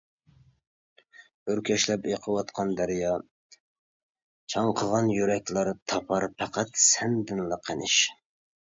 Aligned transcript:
ئۆركەشلەپ 1.53 2.07
ئېقىۋاتقان 2.13 2.73
دەريا 2.81 3.13
چاڭقىغان 4.55 5.15
يۈرەكلەر 5.21 5.75
تاپار 5.95 6.31
پەقەت 6.43 6.85
سەندىنلا 6.91 7.65
قېنىش. 7.71 8.05